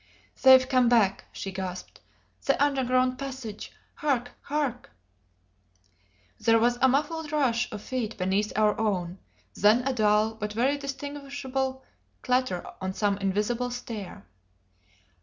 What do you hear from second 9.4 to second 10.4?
then a dull